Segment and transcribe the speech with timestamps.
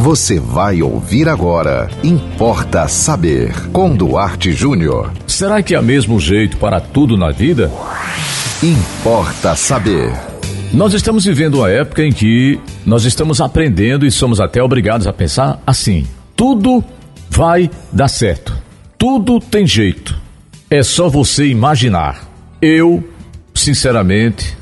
[0.00, 1.90] Você vai ouvir agora.
[2.02, 3.52] Importa saber.
[3.68, 5.12] Com Duarte Júnior.
[5.26, 7.70] Será que há mesmo jeito para tudo na vida?
[8.62, 10.10] Importa saber.
[10.72, 15.12] Nós estamos vivendo uma época em que nós estamos aprendendo e somos até obrigados a
[15.12, 16.82] pensar assim: tudo
[17.28, 18.56] vai dar certo.
[18.96, 20.18] Tudo tem jeito.
[20.70, 22.26] É só você imaginar.
[22.62, 23.04] Eu,
[23.54, 24.56] sinceramente,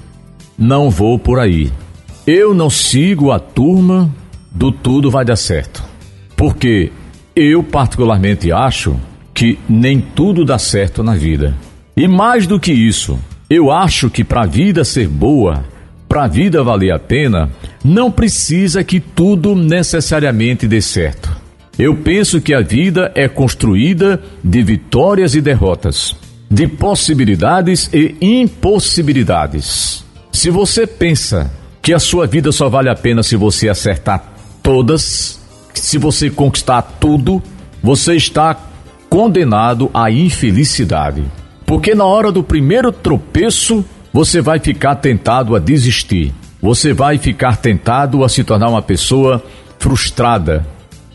[0.59, 1.71] não vou por aí.
[2.27, 4.13] Eu não sigo a turma
[4.51, 5.85] do tudo vai dar certo.
[6.37, 6.91] Porque
[7.35, 8.99] eu, particularmente, acho
[9.35, 11.55] que nem tudo dá certo na vida.
[11.97, 15.65] E mais do que isso, eu acho que para a vida ser boa,
[16.09, 17.51] para a vida valer a pena,
[17.85, 21.31] não precisa que tudo necessariamente dê certo.
[21.79, 26.17] Eu penso que a vida é construída de vitórias e derrotas,
[26.51, 30.05] de possibilidades e impossibilidades.
[30.33, 34.38] Se você pensa que a sua vida só vale a pena se você acertar
[34.69, 35.41] todas,
[35.73, 37.43] se você conquistar tudo,
[37.83, 38.55] você está
[39.09, 41.25] condenado à infelicidade.
[41.65, 46.35] Porque na hora do primeiro tropeço, você vai ficar tentado a desistir.
[46.61, 49.43] Você vai ficar tentado a se tornar uma pessoa
[49.79, 50.67] frustrada,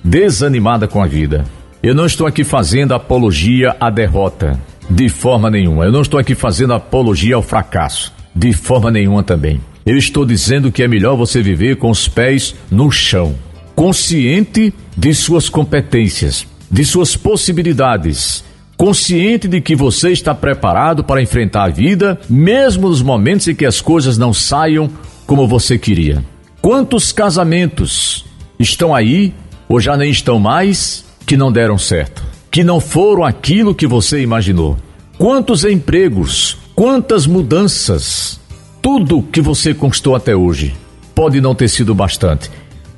[0.03, 1.45] desanimada com a vida.
[1.83, 5.85] Eu não estou aqui fazendo apologia à derrota, de forma nenhuma.
[5.85, 9.61] Eu não estou aqui fazendo apologia ao fracasso, de forma nenhuma também.
[9.85, 13.35] Eu estou dizendo que é melhor você viver com os pés no chão,
[13.75, 18.45] consciente de suas competências, de suas possibilidades,
[18.77, 23.65] consciente de que você está preparado para enfrentar a vida, mesmo nos momentos em que
[23.65, 24.89] as coisas não saiam
[25.27, 26.23] como você queria.
[26.61, 28.23] Quantos casamentos
[28.57, 29.33] estão aí,
[29.67, 34.21] ou já nem estão mais, que não deram certo, que não foram aquilo que você
[34.21, 34.77] imaginou?
[35.17, 38.39] Quantos empregos, quantas mudanças,
[38.83, 40.75] tudo que você conquistou até hoje
[41.15, 42.51] pode não ter sido bastante.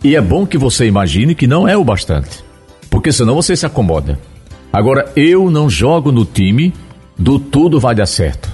[0.04, 2.44] E é bom que você imagine que não é o bastante,
[2.90, 4.20] porque senão você se acomoda.
[4.74, 6.74] Agora, eu não jogo no time
[7.16, 8.50] do tudo vai dar certo.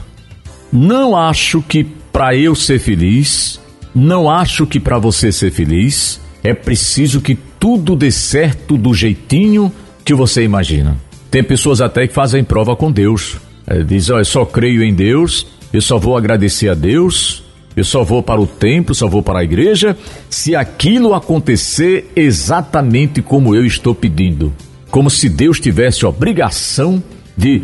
[0.74, 3.62] Não acho que para eu ser feliz,
[3.96, 9.72] não acho que para você ser feliz, é preciso que tudo dê certo do jeitinho
[10.03, 10.97] que você imagina.
[11.30, 13.38] Tem pessoas até que fazem prova com Deus.
[13.66, 17.44] É, diz, eu só creio em Deus eu só vou agradecer a Deus,
[17.76, 19.98] eu só vou para o templo, só vou para a igreja,
[20.30, 24.54] se aquilo acontecer exatamente como eu estou pedindo.
[24.90, 27.02] Como se Deus tivesse obrigação
[27.38, 27.64] de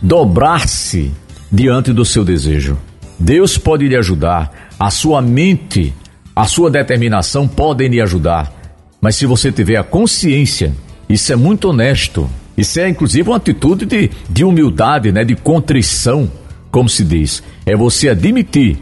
[0.00, 1.12] dobrar-se
[1.52, 2.78] diante do seu desejo.
[3.18, 5.92] Deus pode lhe ajudar, a sua mente,
[6.34, 8.52] a sua determinação podem lhe ajudar,
[9.00, 10.74] mas se você tiver a consciência,
[11.08, 16.30] isso é muito honesto, isso é inclusive uma atitude de, de humildade, né, de contrição
[16.76, 18.76] como se diz, é você admitir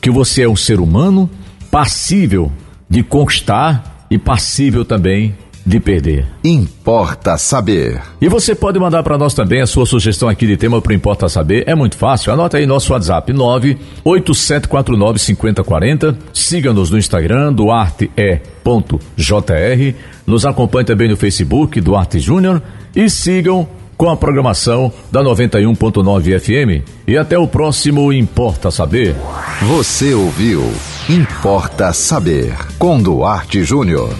[0.00, 1.30] que você é um ser humano
[1.70, 2.50] passível
[2.90, 6.26] de conquistar e passível também de perder.
[6.42, 8.02] Importa saber.
[8.20, 11.28] E você pode mandar para nós também a sua sugestão aqui de tema para Importa
[11.28, 11.62] Saber.
[11.68, 12.32] É muito fácil.
[12.32, 16.16] Anota aí nosso WhatsApp 987495040.
[16.34, 18.42] Siga-nos no Instagram duarte.jr.
[20.26, 22.60] Nos acompanhe também no Facebook Duarte Júnior
[22.96, 26.88] e sigam com a programação da 91.9 FM.
[27.06, 29.14] E até o próximo Importa Saber.
[29.62, 30.62] Você ouviu
[31.10, 34.14] Importa Saber com Duarte Júnior.